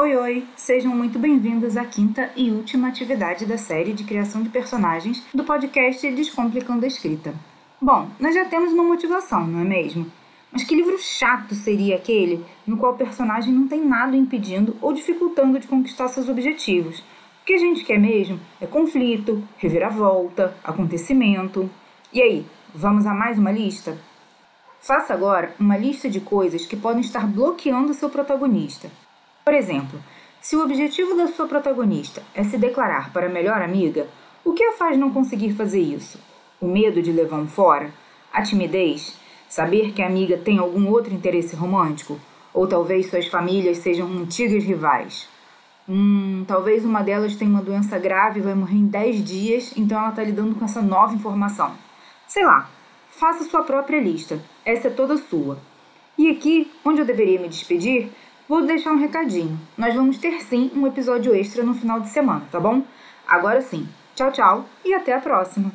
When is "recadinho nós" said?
58.98-59.94